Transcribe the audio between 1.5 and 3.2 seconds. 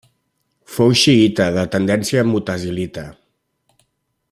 de tendència mutazilita.